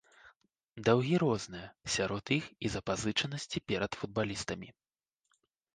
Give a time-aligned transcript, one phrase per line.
[0.87, 1.67] Даўгі розныя,
[1.97, 4.69] сярод іх і запазычанасці перад футбалістамі.